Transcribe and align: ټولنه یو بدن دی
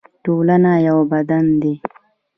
ټولنه 0.23 0.71
یو 0.87 0.97
بدن 1.11 1.45
دی 1.61 1.73